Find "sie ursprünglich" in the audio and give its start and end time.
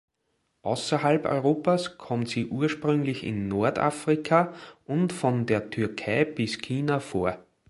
2.27-3.23